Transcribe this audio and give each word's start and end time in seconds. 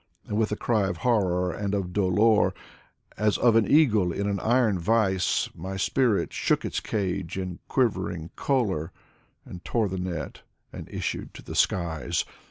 And 0.25 0.35
with 0.35 0.51
a 0.51 0.55
cry 0.55 0.87
of 0.87 0.97
horror 1.05 1.51
and 1.51 1.75
of 1.75 1.93
dolor— 1.93 2.55
As 3.27 3.37
of 3.37 3.55
an 3.55 3.69
eagle 3.69 4.11
in 4.11 4.27
an 4.27 4.39
iron 4.39 4.79
vise— 4.79 5.47
My 5.55 5.77
spirit 5.77 6.33
shook 6.33 6.65
its 6.65 6.79
cage 6.79 7.37
in 7.37 7.59
quivering 7.67 8.31
choler, 8.35 8.91
And 9.45 9.63
tore 9.63 9.89
the 9.89 9.99
net, 9.99 10.41
and 10.73 10.89
issued 10.89 11.35
to 11.35 11.43
the 11.43 11.53
skies. 11.53 12.25